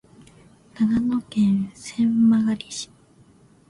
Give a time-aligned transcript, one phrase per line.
[0.73, 2.89] 長野県千曲市